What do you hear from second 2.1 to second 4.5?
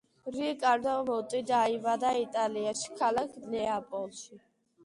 იტალიაში, ქალაქ ნეაპოლში.